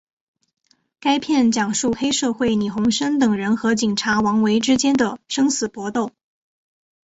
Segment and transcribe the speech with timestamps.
[0.99, 6.09] 该片讲述黑社会李鸿声等人和警察王维之间的生死搏斗。